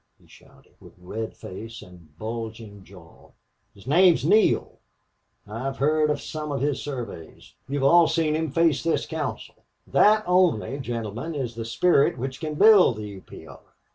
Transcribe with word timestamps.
he 0.17 0.25
shouted, 0.25 0.73
with 0.79 0.95
red 0.97 1.35
face 1.37 1.83
and 1.83 2.17
bulging 2.17 2.83
jaw. 2.83 3.29
"His 3.75 3.85
name's 3.85 4.25
Neale. 4.25 4.79
I've 5.47 5.77
heard 5.77 6.09
of 6.09 6.19
some 6.19 6.51
of 6.51 6.59
his 6.59 6.81
surveys. 6.81 7.53
You've 7.69 7.83
all 7.83 8.07
seen 8.07 8.35
him 8.35 8.49
face 8.49 8.81
this 8.81 9.05
council. 9.05 9.63
That 9.85 10.23
only, 10.25 10.79
gentlemen, 10.79 11.35
is 11.35 11.53
the 11.53 11.65
spirit 11.65 12.17
which 12.17 12.39
can 12.39 12.55
build 12.55 12.97
the 12.97 13.07
U. 13.09 13.21
P. 13.21 13.45
R. 13.45 13.59